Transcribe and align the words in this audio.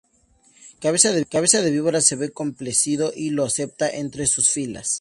Cabeza 1.33 1.61
de 1.63 1.69
Víbora 1.75 2.01
se 2.01 2.15
ve 2.15 2.31
complacido 2.31 3.13
y 3.15 3.29
lo 3.29 3.45
acepta 3.45 3.87
entre 3.87 4.25
sus 4.25 4.49
filas. 4.49 4.89